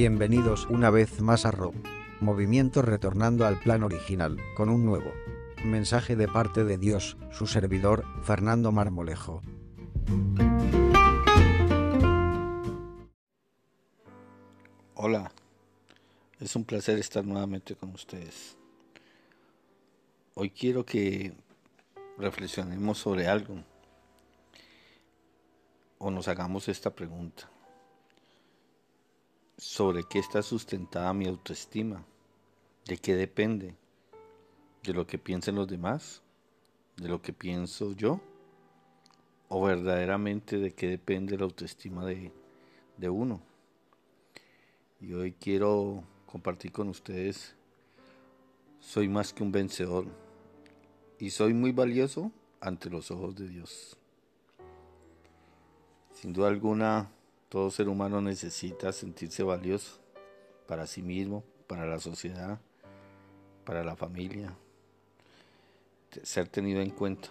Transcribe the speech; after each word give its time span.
Bienvenidos 0.00 0.66
una 0.70 0.88
vez 0.88 1.20
más 1.20 1.44
a 1.44 1.50
RO. 1.50 1.74
Movimiento 2.22 2.80
retornando 2.80 3.44
al 3.44 3.60
plan 3.60 3.82
original, 3.82 4.38
con 4.56 4.70
un 4.70 4.86
nuevo 4.86 5.12
mensaje 5.62 6.16
de 6.16 6.26
parte 6.26 6.64
de 6.64 6.78
Dios, 6.78 7.18
su 7.30 7.46
servidor, 7.46 8.06
Fernando 8.22 8.72
Marmolejo. 8.72 9.42
Hola, 14.94 15.30
es 16.40 16.56
un 16.56 16.64
placer 16.64 16.98
estar 16.98 17.22
nuevamente 17.26 17.76
con 17.76 17.90
ustedes. 17.90 18.56
Hoy 20.32 20.48
quiero 20.48 20.86
que 20.86 21.34
reflexionemos 22.16 22.96
sobre 22.96 23.28
algo 23.28 23.62
o 25.98 26.10
nos 26.10 26.26
hagamos 26.26 26.68
esta 26.70 26.88
pregunta. 26.88 27.50
¿Sobre 29.60 30.04
qué 30.04 30.18
está 30.18 30.40
sustentada 30.40 31.12
mi 31.12 31.28
autoestima? 31.28 32.02
¿De 32.86 32.96
qué 32.96 33.14
depende? 33.14 33.74
¿De 34.82 34.94
lo 34.94 35.06
que 35.06 35.18
piensen 35.18 35.54
los 35.56 35.68
demás? 35.68 36.22
¿De 36.96 37.10
lo 37.10 37.20
que 37.20 37.34
pienso 37.34 37.92
yo? 37.92 38.22
¿O 39.50 39.62
verdaderamente 39.62 40.56
de 40.56 40.72
qué 40.72 40.88
depende 40.88 41.36
la 41.36 41.44
autoestima 41.44 42.06
de, 42.06 42.32
de 42.96 43.10
uno? 43.10 43.42
Y 44.98 45.12
hoy 45.12 45.32
quiero 45.32 46.04
compartir 46.24 46.72
con 46.72 46.88
ustedes, 46.88 47.54
soy 48.80 49.08
más 49.08 49.34
que 49.34 49.42
un 49.42 49.52
vencedor 49.52 50.06
y 51.18 51.28
soy 51.28 51.52
muy 51.52 51.72
valioso 51.72 52.32
ante 52.62 52.88
los 52.88 53.10
ojos 53.10 53.36
de 53.36 53.46
Dios. 53.46 53.94
Sin 56.14 56.32
duda 56.32 56.48
alguna, 56.48 57.10
todo 57.50 57.70
ser 57.70 57.88
humano 57.88 58.20
necesita 58.22 58.92
sentirse 58.92 59.42
valioso 59.42 59.98
para 60.68 60.86
sí 60.86 61.02
mismo, 61.02 61.42
para 61.66 61.84
la 61.84 61.98
sociedad, 61.98 62.60
para 63.64 63.82
la 63.82 63.96
familia, 63.96 64.54
ser 66.22 66.48
tenido 66.48 66.80
en 66.80 66.90
cuenta. 66.90 67.28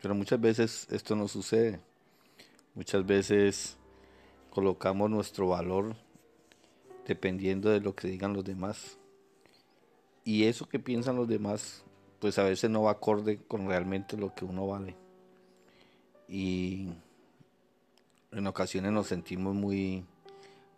Pero 0.00 0.14
muchas 0.14 0.40
veces 0.40 0.88
esto 0.90 1.14
no 1.14 1.28
sucede. 1.28 1.78
Muchas 2.74 3.04
veces 3.04 3.76
colocamos 4.48 5.10
nuestro 5.10 5.48
valor 5.48 5.94
dependiendo 7.06 7.68
de 7.68 7.80
lo 7.80 7.94
que 7.94 8.08
digan 8.08 8.32
los 8.32 8.44
demás. 8.44 8.96
Y 10.24 10.44
eso 10.44 10.66
que 10.70 10.78
piensan 10.78 11.16
los 11.16 11.28
demás, 11.28 11.84
pues 12.18 12.38
a 12.38 12.44
veces 12.44 12.70
no 12.70 12.84
va 12.84 12.92
acorde 12.92 13.38
con 13.46 13.68
realmente 13.68 14.16
lo 14.16 14.34
que 14.34 14.46
uno 14.46 14.66
vale. 14.66 14.96
Y 16.28 16.88
en 18.32 18.46
ocasiones 18.46 18.92
nos 18.92 19.08
sentimos 19.08 19.54
muy, 19.54 20.04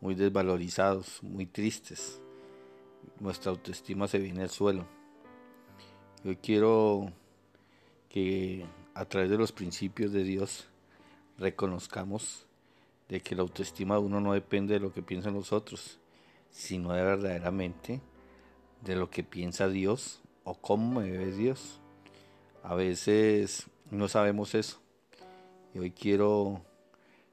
muy 0.01 0.15
desvalorizados, 0.15 1.23
muy 1.23 1.47
tristes. 1.47 2.21
Nuestra 3.21 3.51
autoestima 3.51 4.09
se 4.09 4.19
viene 4.19 4.43
al 4.43 4.51
suelo. 4.51 4.87
Yo 6.25 6.39
quiero 6.41 7.13
que 8.09 8.65
a 8.95 9.05
través 9.05 9.31
de 9.31 9.39
los 9.39 9.53
principios 9.53 10.13
de 10.13 10.25
Dios 10.25 10.69
reconozcamos 11.39 12.47
de 13.09 13.21
que 13.21 13.35
la 13.35 13.43
autoestima 13.43 13.97
de 13.97 14.03
uno 14.03 14.21
no 14.21 14.33
depende 14.33 14.75
de 14.75 14.81
lo 14.81 14.93
que 14.93 15.03
piensan 15.03 15.35
los 15.35 15.53
otros, 15.53 15.99
sino 16.51 16.93
de 16.93 17.03
verdaderamente 17.03 18.01
de 18.83 18.97
lo 18.97 19.11
que 19.11 19.23
piensa 19.23 19.69
Dios 19.69 20.21
o 20.45 20.55
cómo 20.55 21.01
me 21.01 21.11
ve 21.11 21.33
Dios. 21.33 21.81
A 22.63 22.75
veces 22.75 23.67
no 23.91 24.09
sabemos 24.09 24.55
eso. 24.55 24.81
Y 25.75 25.79
hoy 25.79 25.91
quiero 25.91 26.63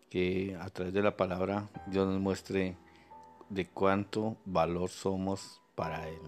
que 0.10 0.58
a 0.60 0.70
través 0.70 0.94
de 0.94 1.02
la 1.02 1.16
palabra 1.16 1.70
Dios 1.88 2.08
nos 2.08 2.20
muestre 2.20 2.76
de 3.50 3.66
cuánto 3.68 4.38
valor 4.46 4.90
somos 4.90 5.62
para 5.76 6.08
Él, 6.08 6.22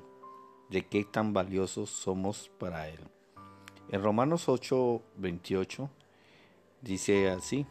de 0.69 0.86
qué 0.86 1.03
tan 1.03 1.34
valiosos 1.34 1.90
somos 1.90 2.50
para 2.58 2.90
Él. 2.90 3.00
En 3.90 4.02
Romanos 4.02 4.47
8, 4.47 5.02
28 5.18 5.90
dice 6.81 7.30
así, 7.30 7.66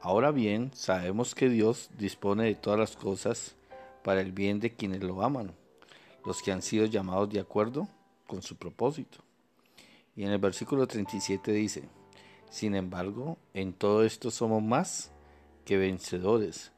ahora 0.00 0.30
bien 0.30 0.70
sabemos 0.74 1.34
que 1.34 1.48
Dios 1.48 1.90
dispone 1.98 2.44
de 2.44 2.54
todas 2.54 2.78
las 2.78 2.96
cosas 2.96 3.56
para 4.04 4.20
el 4.20 4.32
bien 4.32 4.60
de 4.60 4.74
quienes 4.74 5.02
lo 5.02 5.22
aman, 5.22 5.52
los 6.24 6.42
que 6.42 6.52
han 6.52 6.62
sido 6.62 6.86
llamados 6.86 7.28
de 7.30 7.40
acuerdo 7.40 7.88
con 8.26 8.42
su 8.42 8.56
propósito. 8.56 9.18
Y 10.14 10.24
en 10.24 10.30
el 10.30 10.38
versículo 10.38 10.86
37 10.86 11.52
dice, 11.52 11.88
sin 12.50 12.74
embargo, 12.74 13.36
en 13.54 13.72
todo 13.72 14.04
esto 14.04 14.30
somos 14.30 14.62
más 14.62 15.10
que 15.64 15.76
vencedores 15.76 16.72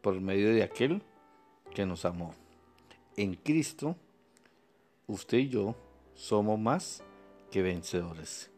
por 0.00 0.20
medio 0.20 0.52
de 0.52 0.62
aquel 0.62 1.02
que 1.74 1.86
nos 1.86 2.04
amó. 2.04 2.34
En 3.16 3.34
Cristo, 3.34 3.96
usted 5.06 5.38
y 5.38 5.48
yo 5.48 5.76
somos 6.14 6.58
más 6.58 7.02
que 7.50 7.62
vencedores. 7.62 8.50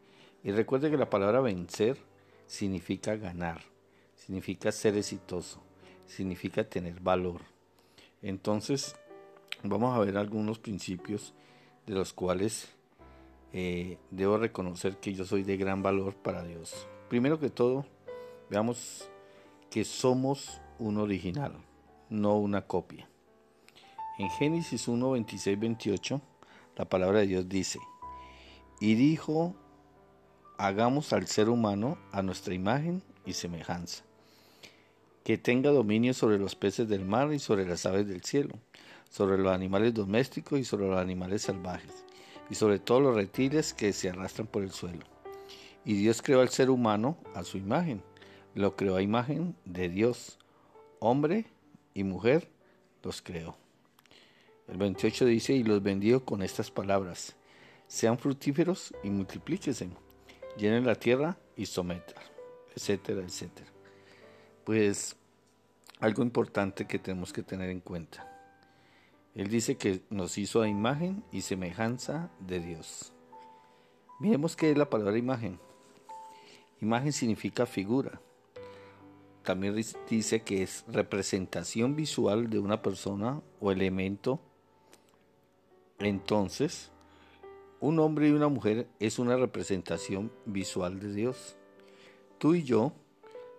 Y 0.43 0.51
recuerde 0.51 0.91
que 0.91 0.97
la 0.97 1.09
palabra 1.09 1.41
vencer 1.41 1.97
significa 2.47 3.15
ganar, 3.15 3.61
significa 4.15 4.71
ser 4.71 4.95
exitoso, 4.97 5.61
significa 6.07 6.63
tener 6.63 6.99
valor. 6.99 7.41
Entonces, 8.21 8.95
vamos 9.63 9.95
a 9.95 9.99
ver 9.99 10.17
algunos 10.17 10.59
principios 10.59 11.33
de 11.85 11.93
los 11.93 12.13
cuales 12.13 12.69
eh, 13.57 13.97
debo 14.11 14.37
reconocer 14.37 14.97
que 14.97 15.13
yo 15.13 15.23
soy 15.23 15.43
de 15.43 15.55
gran 15.55 15.81
valor 15.81 16.13
para 16.13 16.43
Dios. 16.43 16.89
Primero 17.07 17.39
que 17.39 17.49
todo, 17.49 17.85
veamos 18.49 19.09
que 19.71 19.85
somos 19.85 20.59
un 20.77 20.97
original, 20.97 21.55
no 22.09 22.37
una 22.37 22.63
copia. 22.63 23.07
En 24.17 24.29
Génesis 24.29 24.89
1, 24.89 25.11
26, 25.11 25.57
28, 25.57 26.21
la 26.75 26.83
palabra 26.83 27.19
de 27.19 27.27
Dios 27.27 27.47
dice, 27.47 27.79
y 28.81 28.95
dijo, 28.95 29.55
hagamos 30.57 31.13
al 31.13 31.27
ser 31.27 31.47
humano 31.47 31.97
a 32.11 32.21
nuestra 32.21 32.53
imagen 32.53 33.03
y 33.25 33.31
semejanza 33.31 34.03
que 35.23 35.37
tenga 35.37 35.71
dominio 35.71 36.13
sobre 36.13 36.37
los 36.37 36.55
peces 36.55 36.89
del 36.89 37.05
mar 37.05 37.31
y 37.31 37.39
sobre 37.39 37.65
las 37.65 37.85
aves 37.85 38.05
del 38.05 38.21
cielo, 38.21 38.59
sobre 39.09 39.37
los 39.37 39.53
animales 39.53 39.93
domésticos 39.93 40.59
y 40.59 40.65
sobre 40.65 40.87
los 40.87 40.99
animales 40.99 41.43
salvajes, 41.43 42.04
y 42.49 42.55
sobre 42.55 42.79
todos 42.79 43.01
los 43.01 43.15
reptiles 43.15 43.73
que 43.73 43.93
se 43.93 44.09
arrastran 44.09 44.47
por 44.47 44.63
el 44.63 44.71
suelo. 44.71 45.05
Y 45.83 45.93
Dios 45.95 46.21
creó 46.21 46.41
al 46.41 46.49
ser 46.49 46.69
humano 46.69 47.17
a 47.33 47.43
su 47.43 47.57
imagen, 47.57 48.01
lo 48.53 48.75
creó 48.75 48.95
a 48.95 49.01
imagen 49.01 49.55
de 49.65 49.89
Dios, 49.89 50.37
hombre 50.99 51.45
y 51.93 52.03
mujer 52.03 52.49
los 53.03 53.21
creó. 53.21 53.55
El 54.67 54.77
28 54.77 55.25
dice, 55.25 55.53
y 55.53 55.63
los 55.63 55.83
bendijo 55.83 56.25
con 56.25 56.41
estas 56.41 56.71
palabras, 56.71 57.35
sean 57.87 58.17
fructíferos 58.17 58.93
y 59.03 59.09
multiplíquense, 59.09 59.89
llenen 60.57 60.85
la 60.85 60.95
tierra 60.95 61.37
y 61.55 61.67
sometan, 61.67 62.15
etcétera, 62.75 63.21
etcétera 63.21 63.75
pues 64.65 65.15
algo 65.99 66.23
importante 66.23 66.85
que 66.85 66.99
tenemos 66.99 67.31
que 67.31 67.43
tener 67.43 67.69
en 67.69 67.79
cuenta. 67.79 68.27
Él 69.35 69.49
dice 69.49 69.75
que 69.75 70.01
nos 70.09 70.37
hizo 70.37 70.61
a 70.61 70.69
imagen 70.69 71.23
y 71.31 71.41
semejanza 71.41 72.31
de 72.39 72.61
Dios. 72.61 73.11
Miremos 74.19 74.55
qué 74.55 74.71
es 74.71 74.77
la 74.77 74.89
palabra 74.89 75.17
imagen. 75.17 75.59
Imagen 76.79 77.11
significa 77.11 77.65
figura. 77.65 78.21
También 79.43 79.75
dice 80.09 80.41
que 80.41 80.63
es 80.63 80.85
representación 80.87 81.95
visual 81.97 82.49
de 82.49 82.59
una 82.59 82.81
persona 82.81 83.41
o 83.59 83.71
elemento. 83.71 84.39
Entonces, 85.99 86.91
un 87.81 87.99
hombre 87.99 88.29
y 88.29 88.31
una 88.31 88.47
mujer 88.47 88.87
es 88.99 89.19
una 89.19 89.35
representación 89.35 90.31
visual 90.45 90.99
de 90.99 91.13
Dios. 91.13 91.57
Tú 92.37 92.55
y 92.55 92.63
yo 92.63 92.93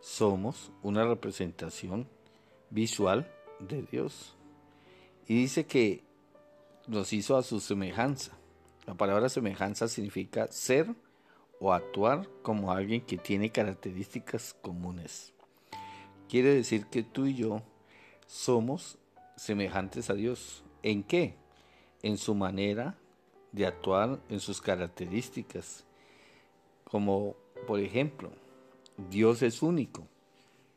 somos 0.00 0.72
una 0.82 1.04
representación 1.04 2.08
visual 2.70 3.30
de 3.60 3.82
Dios. 3.82 4.35
Y 5.26 5.34
dice 5.34 5.66
que 5.66 6.04
nos 6.86 7.12
hizo 7.12 7.36
a 7.36 7.42
su 7.42 7.60
semejanza. 7.60 8.32
La 8.86 8.94
palabra 8.94 9.28
semejanza 9.28 9.88
significa 9.88 10.46
ser 10.48 10.94
o 11.58 11.72
actuar 11.72 12.28
como 12.42 12.70
alguien 12.70 13.00
que 13.00 13.16
tiene 13.16 13.50
características 13.50 14.54
comunes. 14.62 15.32
Quiere 16.28 16.54
decir 16.54 16.86
que 16.86 17.02
tú 17.02 17.26
y 17.26 17.34
yo 17.34 17.62
somos 18.26 18.98
semejantes 19.36 20.10
a 20.10 20.14
Dios. 20.14 20.62
¿En 20.82 21.02
qué? 21.02 21.34
En 22.02 22.18
su 22.18 22.34
manera 22.34 22.96
de 23.52 23.66
actuar, 23.66 24.20
en 24.28 24.38
sus 24.38 24.60
características. 24.60 25.84
Como 26.84 27.34
por 27.66 27.80
ejemplo, 27.80 28.30
Dios 29.10 29.42
es 29.42 29.62
único, 29.62 30.06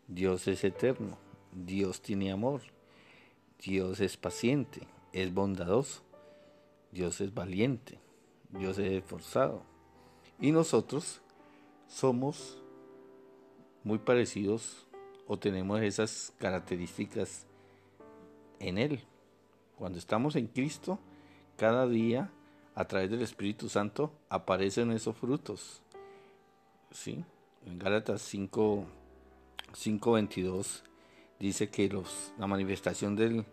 Dios 0.07 0.47
es 0.47 0.63
eterno, 0.63 1.17
Dios 1.51 2.01
tiene 2.01 2.31
amor, 2.31 2.61
Dios 3.61 3.99
es 3.99 4.15
paciente, 4.15 4.87
es 5.11 5.33
bondadoso, 5.33 6.01
Dios 6.91 7.19
es 7.19 7.33
valiente, 7.33 7.99
Dios 8.49 8.77
es 8.77 8.91
esforzado. 8.93 9.63
Y 10.39 10.51
nosotros 10.51 11.21
somos 11.87 12.57
muy 13.83 13.97
parecidos 13.97 14.87
o 15.27 15.37
tenemos 15.37 15.81
esas 15.81 16.33
características 16.37 17.45
en 18.59 18.77
Él. 18.77 19.03
Cuando 19.77 19.99
estamos 19.99 20.35
en 20.35 20.47
Cristo, 20.47 20.97
cada 21.57 21.85
día, 21.87 22.31
a 22.75 22.85
través 22.85 23.09
del 23.11 23.21
Espíritu 23.21 23.67
Santo, 23.67 24.13
aparecen 24.29 24.91
esos 24.91 25.17
frutos. 25.17 25.81
¿Sí? 26.91 27.25
En 27.65 27.77
Gálatas 27.77 28.21
5, 28.21 28.85
5.22 29.73 30.88
dice 31.39 31.69
que 31.69 31.89
los, 31.89 32.33
la 32.37 32.47
manifestación 32.47 33.15
del, 33.15 33.45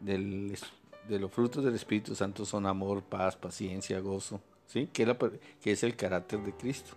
de 0.00 1.18
los 1.18 1.30
frutos 1.32 1.64
del 1.64 1.74
Espíritu 1.74 2.14
Santo 2.14 2.44
son 2.44 2.66
amor, 2.66 3.02
paz, 3.02 3.36
paciencia, 3.36 4.00
gozo, 4.00 4.40
¿sí? 4.66 4.88
que, 4.92 5.16
que 5.60 5.72
es 5.72 5.82
el 5.82 5.96
carácter 5.96 6.40
de 6.40 6.52
Cristo, 6.52 6.94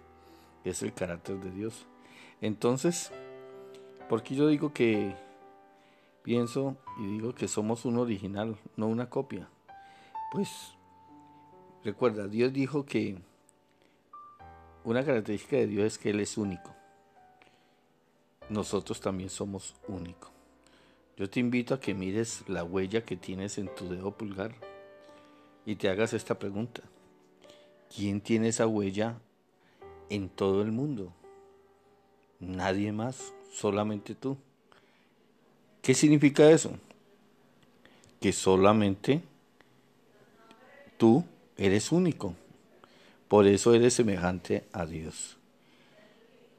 que 0.64 0.72
es 0.72 0.82
el 0.84 0.94
carácter 0.94 1.38
de 1.38 1.52
Dios. 1.52 1.86
Entonces, 2.42 3.12
porque 4.10 4.36
yo 4.36 4.48
digo 4.48 4.74
que 4.74 5.16
pienso 6.26 6.76
y 6.98 7.06
digo 7.06 7.36
que 7.36 7.48
somos 7.48 7.86
un 7.86 7.98
original, 7.98 8.58
no 8.76 8.88
una 8.88 9.10
copia? 9.10 9.48
Pues 10.32 10.50
recuerda, 11.84 12.28
Dios 12.28 12.52
dijo 12.52 12.86
que 12.86 13.18
una 14.84 15.06
característica 15.06 15.58
de 15.58 15.68
Dios 15.68 15.86
es 15.86 15.98
que 15.98 16.10
Él 16.10 16.20
es 16.20 16.38
único. 16.38 16.76
Nosotros 18.50 19.00
también 19.00 19.30
somos 19.30 19.76
únicos. 19.88 20.32
Yo 21.18 21.30
te 21.30 21.40
invito 21.40 21.74
a 21.74 21.80
que 21.80 21.94
mires 21.94 22.44
la 22.48 22.64
huella 22.64 23.04
que 23.04 23.16
tienes 23.16 23.58
en 23.58 23.74
tu 23.74 23.88
dedo 23.90 24.12
pulgar 24.12 24.54
y 25.66 25.76
te 25.76 25.90
hagas 25.90 26.14
esta 26.14 26.38
pregunta. 26.38 26.82
¿Quién 27.96 28.22
tiene 28.22 28.50
esa 28.50 28.68
huella 28.68 29.18
en 30.10 30.30
todo 30.30 30.62
el 30.62 30.72
mundo? 30.72 31.14
Nadie 32.40 32.92
más, 32.92 33.34
solamente 33.52 34.14
tú. 34.14 34.38
¿Qué 35.82 35.94
significa 35.94 36.50
eso? 36.52 36.72
Que 38.20 38.34
solamente 38.34 39.22
tú 40.98 41.24
eres 41.58 41.92
único. 41.92 42.36
Por 43.28 43.48
eso 43.48 43.74
eres 43.74 43.94
semejante 43.94 44.66
a 44.74 44.86
Dios. 44.86 45.38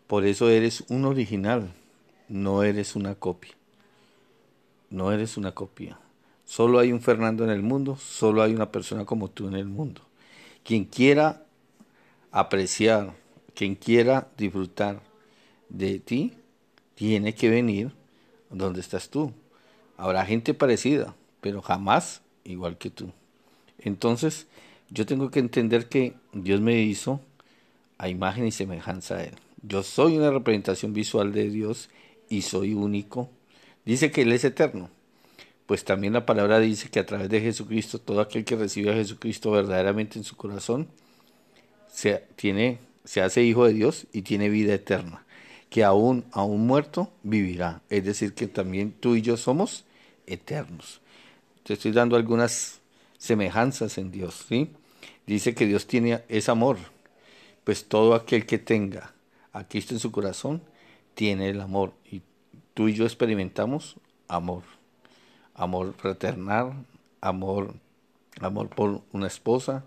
Por 0.06 0.24
eso 0.24 0.48
eres 0.48 0.84
un 0.88 1.04
original, 1.04 1.72
no 2.28 2.62
eres 2.62 2.96
una 2.96 3.14
copia 3.14 3.56
no 4.90 5.12
eres 5.12 5.36
una 5.36 5.52
copia. 5.52 5.98
Solo 6.44 6.78
hay 6.78 6.92
un 6.92 7.00
Fernando 7.00 7.44
en 7.44 7.50
el 7.50 7.62
mundo, 7.62 7.96
solo 7.96 8.42
hay 8.42 8.54
una 8.54 8.70
persona 8.70 9.04
como 9.04 9.28
tú 9.28 9.48
en 9.48 9.54
el 9.54 9.66
mundo. 9.66 10.00
Quien 10.64 10.84
quiera 10.84 11.44
apreciar, 12.30 13.14
quien 13.54 13.74
quiera 13.74 14.28
disfrutar 14.36 15.00
de 15.68 15.98
ti, 15.98 16.34
tiene 16.94 17.34
que 17.34 17.50
venir 17.50 17.92
donde 18.50 18.80
estás 18.80 19.10
tú. 19.10 19.32
Habrá 19.96 20.24
gente 20.24 20.54
parecida, 20.54 21.14
pero 21.40 21.62
jamás 21.62 22.22
igual 22.44 22.78
que 22.78 22.90
tú. 22.90 23.12
Entonces, 23.78 24.46
yo 24.88 25.04
tengo 25.04 25.30
que 25.30 25.40
entender 25.40 25.88
que 25.88 26.14
Dios 26.32 26.60
me 26.60 26.80
hizo 26.80 27.20
a 27.98 28.08
imagen 28.08 28.46
y 28.46 28.52
semejanza 28.52 29.16
a 29.16 29.24
Él. 29.24 29.34
Yo 29.66 29.82
soy 29.82 30.16
una 30.16 30.30
representación 30.30 30.92
visual 30.92 31.32
de 31.32 31.50
Dios 31.50 31.88
y 32.28 32.42
soy 32.42 32.74
único 32.74 33.30
Dice 33.86 34.10
que 34.10 34.22
Él 34.22 34.32
es 34.32 34.44
eterno. 34.44 34.90
Pues 35.64 35.84
también 35.84 36.12
la 36.12 36.26
palabra 36.26 36.58
dice 36.58 36.90
que 36.90 36.98
a 36.98 37.06
través 37.06 37.30
de 37.30 37.40
Jesucristo, 37.40 38.00
todo 38.00 38.20
aquel 38.20 38.44
que 38.44 38.56
recibe 38.56 38.90
a 38.90 38.94
Jesucristo 38.94 39.52
verdaderamente 39.52 40.18
en 40.18 40.24
su 40.24 40.36
corazón, 40.36 40.88
se, 41.88 42.24
tiene, 42.34 42.78
se 43.04 43.22
hace 43.22 43.42
hijo 43.42 43.64
de 43.64 43.72
Dios 43.72 44.06
y 44.12 44.22
tiene 44.22 44.48
vida 44.48 44.74
eterna. 44.74 45.24
Que 45.70 45.84
aún, 45.84 46.24
aún 46.32 46.66
muerto 46.66 47.12
vivirá. 47.22 47.80
Es 47.90 48.04
decir, 48.04 48.34
que 48.34 48.48
también 48.48 48.92
tú 48.92 49.14
y 49.14 49.22
yo 49.22 49.36
somos 49.36 49.84
eternos. 50.26 51.00
Te 51.62 51.74
estoy 51.74 51.92
dando 51.92 52.16
algunas 52.16 52.80
semejanzas 53.18 53.98
en 53.98 54.10
Dios. 54.10 54.46
¿sí? 54.48 54.70
Dice 55.26 55.54
que 55.54 55.66
Dios 55.66 55.86
tiene 55.86 56.22
es 56.28 56.48
amor. 56.48 56.78
Pues 57.62 57.84
todo 57.86 58.14
aquel 58.14 58.46
que 58.46 58.58
tenga 58.58 59.15
a 59.56 59.66
Cristo 59.66 59.94
en 59.94 60.00
su 60.00 60.12
corazón 60.12 60.62
tiene 61.14 61.48
el 61.48 61.62
amor. 61.62 61.94
Y 62.04 62.20
tú 62.74 62.88
y 62.88 62.94
yo 62.94 63.04
experimentamos 63.04 63.96
amor, 64.28 64.62
amor 65.54 65.94
fraternal, 65.94 66.84
amor, 67.22 67.72
amor 68.40 68.68
por 68.68 69.00
una 69.12 69.26
esposa, 69.26 69.84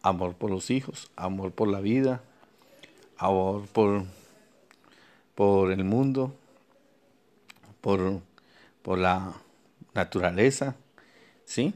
amor 0.00 0.34
por 0.34 0.50
los 0.50 0.70
hijos, 0.70 1.10
amor 1.14 1.52
por 1.52 1.68
la 1.68 1.80
vida, 1.80 2.22
amor 3.18 3.66
por, 3.66 4.04
por 5.34 5.72
el 5.72 5.84
mundo, 5.84 6.34
por, 7.82 8.22
por 8.80 8.98
la 8.98 9.34
naturaleza, 9.92 10.74
¿sí? 11.44 11.74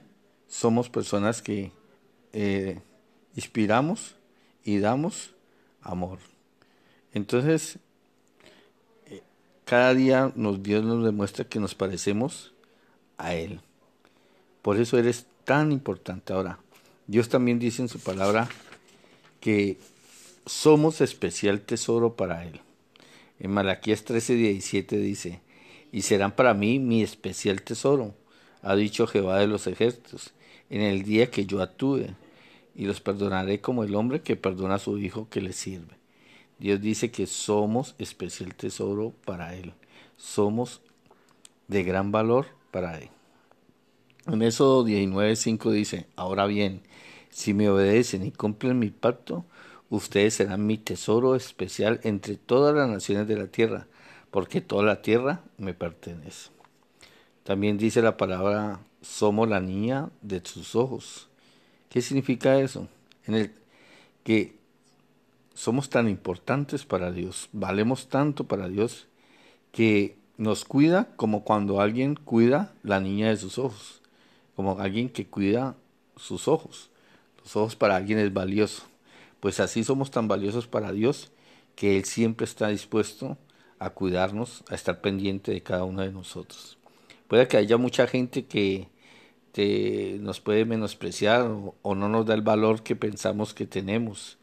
Somos 0.49 0.89
personas 0.89 1.43
que 1.43 1.71
eh, 2.33 2.81
inspiramos 3.35 4.17
y 4.65 4.79
damos 4.79 5.35
amor. 5.83 6.19
Entonces, 7.17 7.79
cada 9.65 9.95
día 9.95 10.33
nos, 10.35 10.63
Dios 10.63 10.85
nos 10.85 11.03
demuestra 11.03 11.47
que 11.47 11.59
nos 11.59 11.75
parecemos 11.75 12.53
a 13.17 13.33
Él. 13.33 13.61
Por 14.61 14.79
eso 14.79 14.99
eres 14.99 15.25
tan 15.45 15.73
importante. 15.73 16.35
Ahora, 16.35 16.59
Dios 17.07 17.31
también 17.31 17.59
dice 17.59 17.81
en 17.81 17.89
su 17.89 18.01
palabra 18.01 18.51
que 19.41 19.79
somos 20.45 21.01
especial 21.01 21.63
tesoro 21.63 22.17
para 22.17 22.45
Él. 22.45 22.61
En 23.41 23.51
Malaquías 23.51 24.05
13, 24.05 24.35
17 24.35 24.99
dice, 24.99 25.41
y 25.93 26.03
serán 26.03 26.33
para 26.33 26.53
mí 26.53 26.79
mi 26.79 27.03
especial 27.03 27.63
tesoro, 27.63 28.15
ha 28.61 28.77
dicho 28.77 29.07
Jehová 29.07 29.39
de 29.39 29.47
los 29.47 29.67
ejércitos, 29.67 30.35
en 30.69 30.83
el 30.83 31.03
día 31.03 31.31
que 31.31 31.47
yo 31.47 31.63
actúe, 31.63 32.09
y 32.75 32.85
los 32.85 33.01
perdonaré 33.01 33.63
como 33.63 33.85
el 33.85 33.95
hombre 33.95 34.21
que 34.21 34.37
perdona 34.37 34.75
a 34.75 34.79
su 34.79 34.99
hijo 34.99 35.29
que 35.31 35.41
le 35.41 35.55
sirve. 35.55 35.97
Dios 36.59 36.81
dice 36.81 37.11
que 37.11 37.27
somos 37.27 37.95
especial 37.99 38.55
tesoro 38.55 39.13
para 39.25 39.55
Él. 39.55 39.75
Somos 40.17 40.81
de 41.69 41.83
gran 41.83 42.13
valor 42.13 42.47
para 42.71 42.99
Él. 42.99 43.11
En 44.27 44.43
eso 44.43 44.85
19.5 44.85 45.71
dice, 45.71 46.07
ahora 46.17 46.47
bien, 46.47 46.83
si 47.31 47.55
me 47.55 47.69
obedecen 47.69 48.25
y 48.25 48.33
cumplen 48.33 48.79
mi 48.79 48.91
pacto, 48.91 49.45
ustedes 49.91 50.35
serán 50.35 50.67
mi 50.67 50.79
tesoro 50.79 51.37
especial 51.37 52.01
entre 52.03 52.37
todas 52.37 52.75
las 52.75 52.89
naciones 52.89 53.29
de 53.29 53.37
la 53.37 53.47
tierra, 53.47 53.87
porque 54.31 54.61
toda 54.61 54.83
la 54.83 55.03
tierra 55.03 55.43
me 55.59 55.75
pertenece. 55.75 56.51
También 57.45 57.79
dice 57.79 58.03
la 58.03 58.17
palabra, 58.17 58.81
somos 59.01 59.49
la 59.49 59.61
niña 59.61 60.11
de 60.23 60.41
sus 60.45 60.75
ojos. 60.75 61.29
¿Qué 61.89 62.03
significa 62.03 62.59
eso? 62.59 62.89
En 63.27 63.53
que 64.25 64.57
somos 65.57 65.89
tan 65.89 66.09
importantes 66.09 66.85
para 66.85 67.11
Dios, 67.11 67.49
valemos 67.53 68.09
tanto 68.09 68.45
para 68.45 68.69
Dios, 68.69 69.07
que 69.73 70.17
nos 70.37 70.65
cuida 70.67 71.09
como 71.17 71.45
cuando 71.45 71.81
alguien 71.81 72.15
cuida 72.15 72.75
la 72.83 73.01
niña 73.01 73.31
de 73.31 73.39
sus 73.39 73.59
ojos, 73.59 74.03
como 74.55 74.79
alguien 74.79 75.09
que 75.09 75.27
cuida 75.27 75.75
sus 76.17 76.47
ojos. 76.47 76.91
Los 77.43 77.57
ojos 77.57 77.75
para 77.75 77.97
alguien 77.97 78.19
es 78.19 78.33
valioso. 78.33 78.83
Pues 79.41 79.61
así 79.61 79.83
somos 79.83 80.11
tan 80.11 80.29
valiosos 80.29 80.67
para 80.67 80.93
Dios 80.93 81.31
que 81.75 81.97
Él 81.97 82.05
siempre 82.05 82.45
está 82.45 82.69
dispuesto 82.69 83.39
a 83.79 83.91
cuidarnos, 83.91 84.63
a 84.69 84.75
estar 84.75 85.01
pendiente 85.01 85.53
de 85.53 85.63
cada 85.63 85.85
uno 85.85 86.03
de 86.03 86.13
nosotros. 86.13 86.77
Puede 87.29 87.49
que 87.49 87.57
haya 87.57 87.77
mucha 87.79 88.07
gente 88.07 88.45
que 88.45 88.89
nos 90.21 90.41
puede 90.41 90.67
menospreciar 90.67 91.51
o 91.83 91.95
no 91.95 92.09
nos 92.11 92.27
da 92.27 92.35
el 92.35 92.43
valor 92.43 92.83
que 92.83 92.95
pensamos 92.95 93.55
que 93.55 93.67
tenemos 93.67 94.37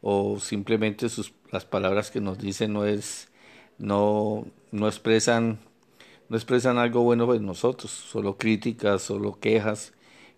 o 0.00 0.38
simplemente 0.38 1.08
sus, 1.08 1.32
las 1.50 1.64
palabras 1.64 2.10
que 2.10 2.20
nos 2.20 2.38
dicen 2.38 2.72
no 2.72 2.84
es 2.84 3.28
no, 3.78 4.46
no 4.70 4.88
expresan 4.88 5.58
no 6.28 6.36
expresan 6.36 6.78
algo 6.78 7.02
bueno 7.02 7.32
de 7.32 7.38
nosotros, 7.38 7.90
solo 7.90 8.36
críticas, 8.36 9.02
solo 9.02 9.38
quejas, 9.38 9.92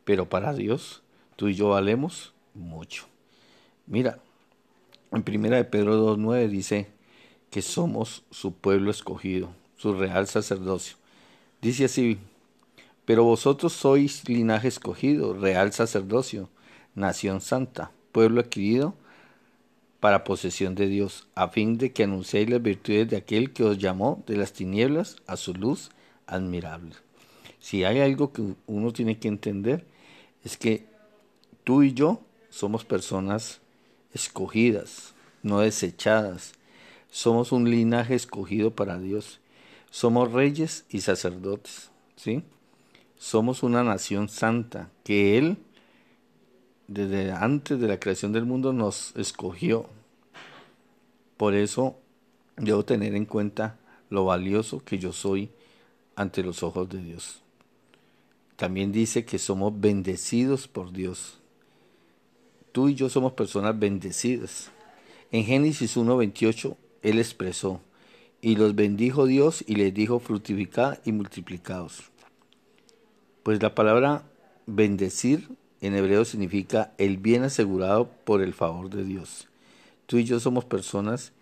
pero 0.04 0.28
para 0.28 0.52
Dios 0.52 1.02
tú 1.36 1.48
y 1.48 1.54
yo 1.54 1.70
valemos 1.70 2.34
mucho. 2.52 3.06
Mira, 3.86 4.18
en 5.12 5.22
primera 5.22 5.56
de 5.56 5.64
Pedro 5.64 6.16
2.9 6.16 6.48
dice 6.48 6.90
que 7.50 7.62
somos 7.62 8.24
su 8.30 8.52
pueblo 8.52 8.90
escogido, 8.90 9.50
su 9.76 9.94
real 9.94 10.26
sacerdocio. 10.26 10.96
Dice 11.62 11.86
así, 11.86 12.18
pero 13.06 13.24
vosotros 13.24 13.72
sois 13.72 14.28
linaje 14.28 14.68
escogido, 14.68 15.32
real 15.32 15.72
sacerdocio, 15.72 16.50
nación 16.94 17.40
santa, 17.40 17.92
pueblo 18.12 18.40
adquirido 18.40 18.94
para 20.00 20.25
posesión 20.25 20.75
de 20.75 20.87
Dios, 20.87 21.26
a 21.35 21.49
fin 21.49 21.78
de 21.78 21.93
que 21.93 22.05
anunciéis 22.05 22.49
las 22.49 22.62
virtudes 22.62 23.09
de 23.09 23.17
aquel 23.17 23.52
que 23.52 23.64
os 23.64 23.78
llamó 23.78 24.23
de 24.26 24.37
las 24.37 24.52
tinieblas 24.52 25.17
a 25.26 25.37
su 25.37 25.55
luz 25.55 25.90
admirable. 26.26 26.95
Si 27.59 27.85
hay 27.85 28.00
algo 28.00 28.33
que 28.33 28.43
uno 28.67 28.93
tiene 28.93 29.19
que 29.19 29.28
entender, 29.28 29.85
es 30.45 30.57
que 30.57 30.87
tú 31.64 31.83
y 31.83 31.93
yo 31.93 32.21
somos 32.50 32.85
personas 32.85 33.61
escogidas, 34.14 35.14
no 35.43 35.61
desechadas. 35.61 36.52
Somos 37.11 37.52
un 37.52 37.71
linaje 37.71 38.14
escogido 38.14 38.71
para 38.71 38.99
Dios. 38.99 39.40
Somos 39.90 40.33
reyes 40.33 40.85
y 40.90 41.00
sacerdotes, 41.00 41.90
¿sí? 42.17 42.45
somos 43.19 43.62
una 43.62 43.83
nación 43.83 44.28
santa, 44.28 44.90
que 45.05 45.37
Él, 45.37 45.59
desde 46.88 47.30
antes 47.33 47.78
de 47.78 47.87
la 47.87 48.00
creación 48.00 48.33
del 48.33 48.47
mundo, 48.47 48.73
nos 48.73 49.14
escogió. 49.14 49.87
Por 51.37 51.54
eso 51.54 51.97
debo 52.57 52.85
tener 52.85 53.14
en 53.14 53.26
cuenta 53.26 53.78
lo 54.11 54.25
valioso 54.25 54.83
que 54.85 54.99
yo 54.99 55.12
soy 55.12 55.50
ante 56.16 56.42
los 56.42 56.62
ojos 56.62 56.88
de 56.88 57.00
Dios. 57.00 57.42
También 58.57 58.90
dice 58.90 59.25
que 59.25 59.38
somos 59.38 59.78
bendecidos 59.78 60.66
por 60.66 60.90
Dios. 60.90 61.38
Tú 62.73 62.88
y 62.88 62.95
yo 62.95 63.09
somos 63.09 63.35
personas 63.35 63.78
bendecidas. 63.78 64.73
En 65.30 65.45
Génesis 65.45 65.97
1.28 65.97 66.76
Él 67.02 67.18
expresó, 67.18 67.80
y 68.40 68.57
los 68.57 68.75
bendijo 68.75 69.26
Dios 69.26 69.64
y 69.66 69.76
les 69.76 69.92
dijo 69.92 70.21
fructificad 70.21 70.99
y 71.04 71.12
multiplicados. 71.12 72.04
Pues 73.42 73.62
la 73.62 73.75
palabra 73.75 74.25
bendecir 74.66 75.49
en 75.80 75.94
hebreo 75.94 76.25
significa 76.25 76.92
el 76.99 77.18
bien 77.18 77.44
asegurado 77.44 78.11
por 78.25 78.42
el 78.42 78.54
favor 78.54 78.90
de 78.90 79.04
Dios. 79.04 79.49
Tú 80.06 80.18
y 80.18 80.25
yo 80.25 80.40
somos 80.40 80.64
personas 80.64 81.32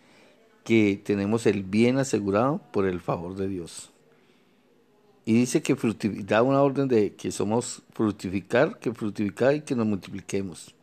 que 0.65 1.01
tenemos 1.03 1.47
el 1.47 1.63
bien 1.63 1.99
asegurado 1.99 2.61
por 2.73 2.87
el 2.87 3.01
favor 3.01 3.37
de 3.37 3.49
Dios. 3.49 3.93
Y 5.25 5.35
dice 5.35 5.63
que 5.63 5.77
da 6.25 6.43
una 6.43 6.63
orden 6.63 6.89
de 6.89 7.15
que 7.15 7.33
somos 7.33 7.83
fructificar, 7.93 8.79
que 8.79 8.93
fructificar 8.93 9.55
y 9.55 9.61
que 9.63 9.75
nos 9.75 9.87
multipliquemos. 9.87 10.75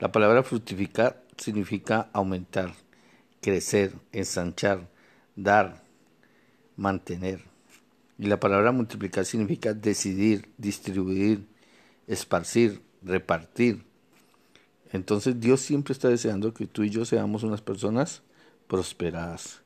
La 0.00 0.10
palabra 0.10 0.42
fructificar 0.42 1.22
significa 1.36 2.10
aumentar, 2.12 2.74
crecer, 3.40 3.94
ensanchar, 4.12 4.88
dar, 5.36 5.84
mantener. 6.76 7.44
Y 8.18 8.26
la 8.26 8.40
palabra 8.40 8.72
multiplicar 8.72 9.24
significa 9.24 9.74
decidir, 9.74 10.48
distribuir, 10.58 11.46
esparcir, 12.06 12.82
repartir. 13.04 13.84
Entonces 14.92 15.40
Dios 15.40 15.60
siempre 15.60 15.92
está 15.92 16.08
deseando 16.08 16.54
que 16.54 16.66
tú 16.66 16.82
y 16.84 16.90
yo 16.90 17.04
seamos 17.04 17.42
unas 17.42 17.60
personas 17.60 18.22
prosperadas. 18.66 19.62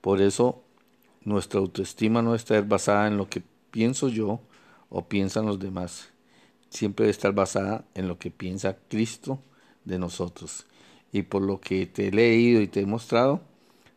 Por 0.00 0.20
eso 0.20 0.62
nuestra 1.24 1.60
autoestima 1.60 2.22
no 2.22 2.34
está 2.34 2.60
basada 2.62 3.08
en 3.08 3.16
lo 3.16 3.28
que 3.28 3.42
pienso 3.70 4.08
yo 4.08 4.40
o 4.88 5.08
piensan 5.08 5.46
los 5.46 5.58
demás. 5.58 6.08
Siempre 6.70 7.04
debe 7.04 7.10
estar 7.10 7.32
basada 7.32 7.84
en 7.94 8.08
lo 8.08 8.18
que 8.18 8.30
piensa 8.30 8.78
Cristo 8.88 9.40
de 9.84 9.98
nosotros. 9.98 10.66
Y 11.12 11.22
por 11.22 11.42
lo 11.42 11.60
que 11.60 11.86
te 11.86 12.08
he 12.08 12.12
leído 12.12 12.60
y 12.60 12.68
te 12.68 12.80
he 12.80 12.86
mostrado, 12.86 13.40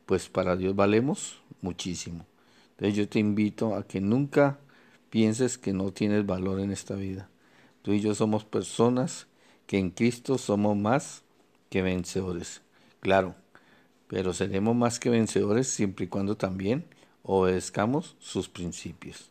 pues 0.05 0.29
para 0.29 0.55
Dios 0.55 0.75
valemos 0.75 1.41
muchísimo. 1.61 2.25
Entonces 2.71 2.95
yo 2.95 3.07
te 3.07 3.19
invito 3.19 3.75
a 3.75 3.85
que 3.85 4.01
nunca 4.01 4.59
pienses 5.09 5.57
que 5.57 5.73
no 5.73 5.91
tienes 5.91 6.25
valor 6.25 6.59
en 6.59 6.71
esta 6.71 6.95
vida. 6.95 7.29
Tú 7.81 7.93
y 7.93 8.01
yo 8.01 8.13
somos 8.15 8.43
personas 8.43 9.27
que 9.67 9.77
en 9.77 9.89
Cristo 9.91 10.37
somos 10.37 10.75
más 10.75 11.23
que 11.69 11.81
vencedores. 11.81 12.61
Claro, 12.99 13.35
pero 14.07 14.33
seremos 14.33 14.75
más 14.75 14.99
que 14.99 15.09
vencedores 15.09 15.67
siempre 15.67 16.05
y 16.05 16.07
cuando 16.07 16.35
también 16.35 16.85
obedezcamos 17.23 18.15
sus 18.19 18.49
principios. 18.49 19.29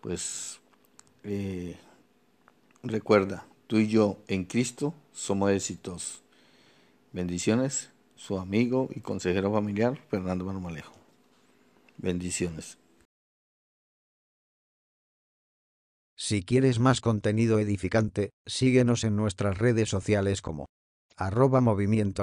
Pues 0.00 0.60
eh, 1.24 1.76
recuerda, 2.82 3.46
tú 3.66 3.78
y 3.78 3.88
yo 3.88 4.18
en 4.28 4.44
Cristo 4.44 4.94
somos 5.12 5.50
exitosos. 5.50 6.22
Bendiciones 7.12 7.90
su 8.18 8.38
amigo 8.38 8.88
y 8.94 9.00
consejero 9.00 9.52
familiar 9.52 9.98
Fernando 10.10 10.44
Marmalejo. 10.44 10.92
Bendiciones. 11.96 12.78
Si 16.20 16.42
quieres 16.42 16.80
más 16.80 17.00
contenido 17.00 17.60
edificante, 17.60 18.32
síguenos 18.44 19.04
en 19.04 19.14
nuestras 19.14 19.56
redes 19.56 19.88
sociales 19.88 20.42
como 20.42 20.66
arroba 21.16 21.60
movimiento 21.60 22.22